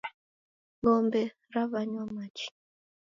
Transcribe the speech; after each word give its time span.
Ng'ombe 0.79 1.21
rawanywa 1.53 2.03
machi 2.15 2.47